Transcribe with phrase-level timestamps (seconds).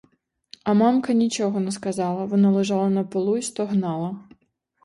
[0.63, 4.27] А мамка нічого не сказала: вона лежала на полу й стогнала.